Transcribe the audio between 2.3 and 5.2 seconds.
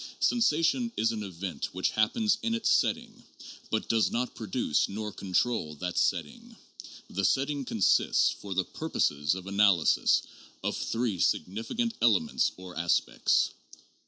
in its setting, but does not produce nor